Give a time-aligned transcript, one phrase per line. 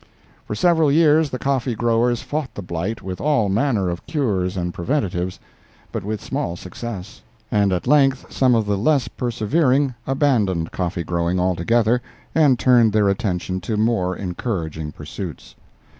[0.47, 4.73] For several years the coffee growers fought the blight with all manner of cures and
[4.73, 5.39] preventives,
[5.91, 11.39] but with small success, and at length some of the less persevering abandoned coffee growing
[11.39, 12.01] altogether
[12.33, 15.53] and turned their attention to more encouraging pursuits.